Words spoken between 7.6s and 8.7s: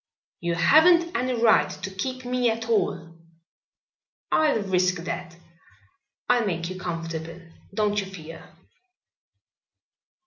don't you fear."